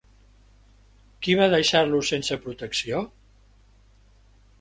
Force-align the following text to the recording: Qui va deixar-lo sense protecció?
Qui 1.27 1.35
va 1.39 1.49
deixar-lo 1.53 1.99
sense 2.07 2.39
protecció? 2.47 3.03